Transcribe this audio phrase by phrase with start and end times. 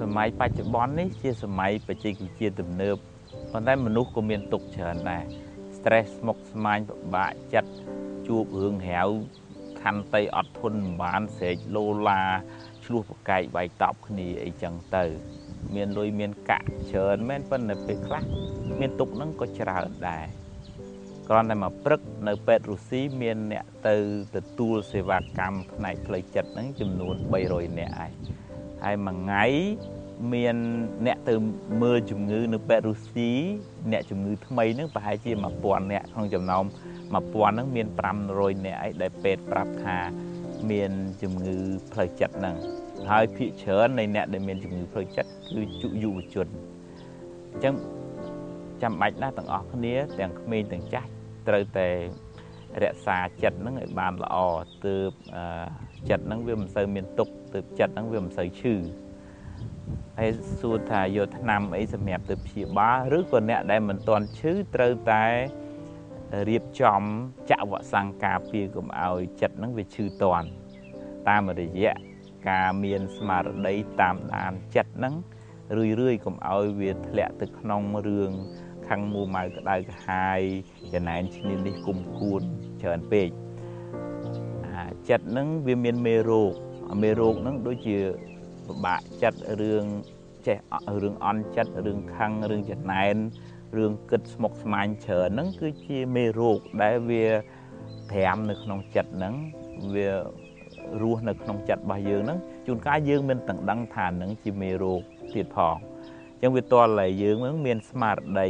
[0.00, 2.96] សម័យបច្ចុប្បន្ននេះជាសម័យបច្ចេកវិទ្យាទំនើប
[3.52, 5.24] ប៉ុន្តែមនុស្សក៏មានទុកច្រើនដែរ
[5.76, 7.70] stress ស្មុគស្មាញពិបាកចិត្ត
[8.26, 9.08] ជួបរឿងរាវ
[9.82, 12.22] ខន្តីអត់ធន់មិនបានស្រែកលោឡា
[12.84, 15.04] ឆ្លោះប្រកែកបែកតប់គ្នាអីចឹងទៅ
[15.74, 18.22] មានលុយមានកាក់ច្រើនមែនប៉ុន្តែពេលខ្លះ
[18.80, 20.26] មានទុកហ្នឹងក៏ច្រើនដែរ
[21.28, 23.96] គ្រាន់តែមកព្រឹកនៅពេទ្យរុស្ស៊ីមានអ្នកទៅ
[24.36, 27.14] ទទួលសេវាកម្មផ្នែកផ្លូវចិត្តហ្នឹងចំនួន
[27.46, 28.12] 300នាក់ឯង
[28.84, 29.44] ហើយមួយថ្ងៃ
[30.34, 30.56] មាន
[31.06, 31.34] អ្នកទៅ
[31.82, 33.30] មើលជំងឺនៅពេទ្យរុស្ស៊ី
[33.92, 36.64] អ្នកជំងឺថ្មីហ្នឹងប្រហែលជា1000នាក់ក្នុងចំណោម
[37.14, 37.86] 1000ហ្នឹងមាន
[38.26, 39.98] 500នាក់ឯងដែលពេទ្យប្រាប់ថា
[40.70, 40.90] មាន
[41.22, 41.56] ជំងឺ
[41.92, 42.56] ផ្លូវចិត្តហ្នឹង
[43.10, 45.62] ហើយភាគច្រើននៃអ្នកដែលមានជំងឺផ្លូវចិត្តគឺ
[46.02, 46.48] យុវជន
[47.52, 47.74] អញ្ចឹង
[48.82, 51.08] ចាំបាច់ណាស់ទាំងអស់គ្នាទាំងក្មេងទាំងចាស់
[51.48, 51.88] ត្រូវតែ
[52.82, 54.36] រក្សាចិត្តហ្នឹងឲ្យបានល្អ
[54.86, 55.10] ទើប
[56.10, 58.74] ចិត្តហ្នឹងវាមិនសូវមានទុកទើបចិត្តហ្នឹងវាមិនសូវឈឺ
[60.18, 65.24] ហើយសួរថាយកថ្នាំអីសម្រាប់ទៅព្យាបាលឬក៏អ្នកដែលមិនទាន់ឈឺត្រូវតែ
[66.48, 67.02] រៀបចំ
[67.50, 70.46] ចាក់វ៉ាក់សាំងការពារកុំឲ្យចិត្តហ្នឹងវាឈឺតន់
[71.28, 71.92] តាមរយៈ
[72.48, 75.14] ការមានស្មារតីតាមដានចិត្តហ្នឹង
[75.76, 78.32] រឿយរឿយកុំឲ្យវាធ្លាក់ទៅក្នុងរឿង
[78.88, 80.40] ខឹងមួម៉ៅក្តៅក្រហាយ
[80.92, 82.42] ចំណែនឈ្នាននេះគុំគួន
[82.82, 83.28] ច្រើនពេក
[84.66, 86.52] អាចិត្តហ្នឹងវាមានមេរោគ
[87.02, 87.98] មេរោគហ្នឹងដូចជា
[88.66, 89.84] ពិបាកចិត្តរឿង
[90.46, 90.58] ចេះ
[91.02, 93.16] រឿងអន់ចិត្តរឿងខឹងរឿងចំណែន
[93.76, 97.26] រឿងគិតស្មុគស្មាញច្រើនហ្នឹងគឺជាមេរោគដែលវា
[98.12, 99.34] ត្រាំនៅក្នុងចិត្តហ្នឹង
[99.94, 100.08] វា
[101.02, 105.00] រស់នៅក្នុងចិត្តរបស់យើងហ្នឹងជួនកាលយើងមិនទាំងដឹងថានឹងជាមេរោគ
[105.34, 108.48] ទៀតផងអញ្ចឹងវាតលតែយើងនឹងមានស្មារតី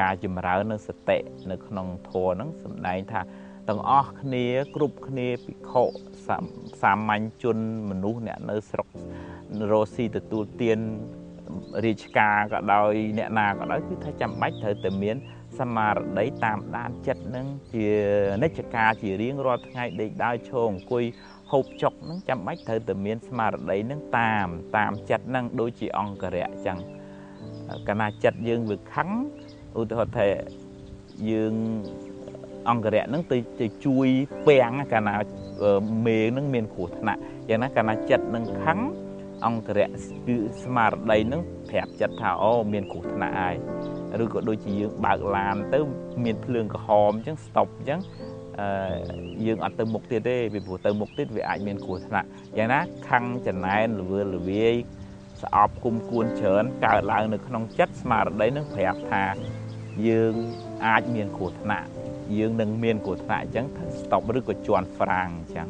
[0.00, 1.18] ការចម្រើននៅសតិ
[1.50, 3.20] នៅក្នុងធម៌ហ្នឹងសំដែងថា
[3.68, 5.82] ទាំងអស់គ្នាគ្រប់គ្នាភិក្ខុ
[6.82, 7.58] សាមញ្ញជន
[7.90, 8.88] មនុស្សអ្នកនៅស្រុក
[9.72, 10.78] រស់ស៊ីទទួលទាន
[11.84, 15.16] រាជការក៏ដោយអ្នកណាក៏ដោយគឺថាចាំបាច់ត្រូវតែមាន
[15.58, 17.88] សមារតីតាមដានចិត្តនឹងជា
[18.42, 21.04] និច្ចការជារៀងរាល់ថ្ងៃដេកដើរឈរអង្គុយ
[21.50, 26.78] ហូបចុកនឹងចាំបាច់ត្រូវតែមានស្មារតីនឹងតាមតាមចិត្តនឹងដូចជាអង្គរៈអញ្ចឹង
[27.88, 29.08] កាលណាចិត្តយើងវាខឹង
[29.78, 30.26] ឧទាហរណ៍ថា
[31.30, 31.54] យើង
[32.68, 34.08] អង្គរៈហ្នឹងទៅទៅជួយ
[34.46, 35.14] ពាំងកាលណា
[36.06, 38.78] មេហ្នឹងមានគ្រោះថ្នាក់យ៉ាងណាកាលណាចិត្តនឹងខឹង
[39.46, 39.88] អង្គរៈ
[40.26, 43.56] គឺស្មារតីហ្នឹងប្រាប់ចិត្តថាអូមានគ្រោះថ្នាក់ហើយ
[44.22, 45.80] ឬក៏ដូចជាយើងបើកឡានទៅ
[46.24, 48.00] មានភ្លើងក្រហមអញ្ចឹងស្តុបអញ្ចឹង
[48.60, 48.68] អឺ
[49.46, 54.74] យើងអត់ទៅមុខទៀតទេពីព្រោះទៅមុខទៀតវាអាចមានគ្រោះថ្នាក់យ៉ាងណាខੰងចំណែនលវើលវាយ
[55.44, 59.24] ស្អប់គុំគួនច្រើនកើតឡើងនៅក្នុងចិត្តស្មារតីនឹងប្រាប់ថា
[60.06, 60.34] យើង
[60.86, 61.88] អាចមានគ្រោះថ្នាក់
[62.36, 65.68] យើងនឹងមានគ្រោះថ្នាក់អញ្ចឹងត្រូវ stop ឬក៏ជន់ហ្វ្រាំងអញ្ចឹង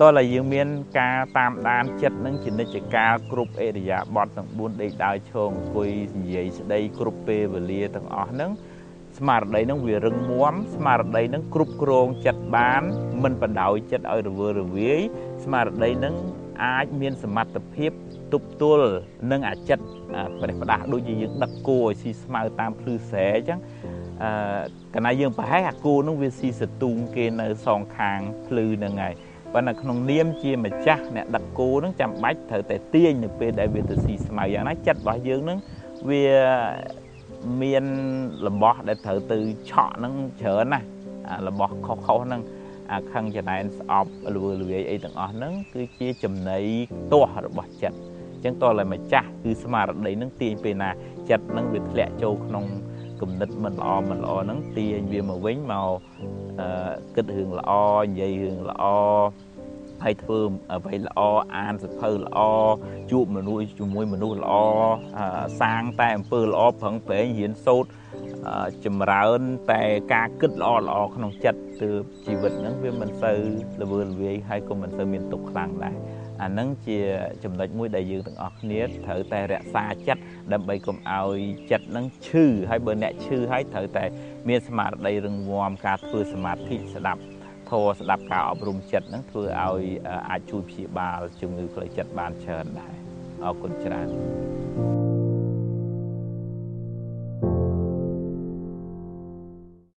[0.00, 0.66] តើឡើយយើងមាន
[0.98, 8.50] ការតាមដានចិត្តនឹងជានិច្ចកាលគ្រប់អេរិយាបថទាំង4ដេកដើរឈរអង្គុយនិយាយស្ដីគ្រប់ពេលវេលាទាំងអស់ហ្នឹង
[9.18, 12.82] ស្មារតីនឹងវារឹងមាំស្មារតីនឹងគ្រប់គ្រងចិត្តបាន
[13.22, 15.00] មិនបដ ாய் ចិត្តឲ្យរវើរវាយ
[15.44, 16.14] ស្មារតីនឹង
[16.64, 17.92] អាចមានសមត្ថភាព
[18.32, 18.88] ទប់ទល់
[19.32, 19.78] នឹងអាចិត
[20.40, 23.60] ប្រេះផ្ដាស់ដូចជាយើងដឹកគោឲ្យស៊ីស្មៅតាមភ្លឺស្រែអញ្ចឹង
[24.22, 24.30] អឺ
[24.94, 29.14] កាលណាយើងប្រហែលអាគោនឹងវាស៊ីសទូងគេនៅសងខាងភ្លឺហ្នឹងហើយ
[29.54, 35.58] ប៉ុន្តែក្នុងនាមជាម្ចាស់អ្នកដឹកគោនឹងចាំបាច់ត្រូវតែទាញនៅពេលដែលវាទៅស៊ីស្មៅយ៉ាងណាចិត្តរបស់យើងនឹង
[36.10, 36.26] វា
[37.62, 37.84] មាន
[38.46, 39.38] របស់ដែលត្រូវទៅ
[39.70, 40.86] ឆក់នឹងច្រើនណាស់
[41.48, 42.42] របស់ខុសៗហ្នឹង
[42.90, 46.58] អាខឹងចំណែនស្អប់លវើលវាយអីទាំងអស់ហ្នឹងគឺជាចំណៃ
[47.12, 50.90] ទាស់របស់ចិត្តអញ្ចឹងតើតែម្ចាស់គឺស្មារតីហ្នឹងទាញពេលណា
[51.30, 52.64] ចិត្តហ្នឹងវាធ្លាក់ចូលក្នុង
[53.20, 55.90] គំនិតមិនល្អមិនល្អហ្នឹងទាញវាមកវិញមក
[57.16, 57.70] គិតរឿងល្អ
[58.04, 58.84] និយាយរឿងល្អ
[60.04, 60.40] ហើយធ្វើ
[60.72, 61.20] អ្វីល្អ
[61.56, 62.38] អានសភៅល្អ
[63.10, 64.54] ជួបមនុស្សជាមួយមនុស្សល្អ
[65.60, 67.90] សាងតែអំពើល្អប្រឹងប្រែងរៀនសូត្រ
[68.84, 69.40] ចម្រើន
[69.70, 69.82] តែ
[70.14, 73.38] ការគិតល្អល្អក្នុងចិត្តទើបជីវិតហ្នឹងវាមិនសូវ
[73.82, 75.96] ល្វើល្វាយហើយក៏មិនសូវមានទុកខ្លាំងដែរ
[76.42, 76.98] អាហ្នឹងជា
[77.44, 80.22] ចំណុចមួយដែលយើងទាំងអស់គ្នាត្រូវតែរក្សាចិត្ត
[80.52, 81.38] ដើម្បីកុំឲ្យ
[81.70, 84.04] ចិត្តហ្នឹងឈឺហើយបើអ្នកឈឺហើយត្រូវតែ
[84.48, 87.22] មានស្មារតីរឹងមាំការធ្វើសមាធិស្ដាប់
[87.70, 89.84] ធម៌ស្ដាប់ការអប់រំចិត្តហ្នឹងធ្វើឲ្យ
[90.30, 92.94] អាចជួយព្យាបាលជំងឺផ្លូវចិត្តបានច្រើនដែរ
[93.44, 95.09] អរគុណច្រើន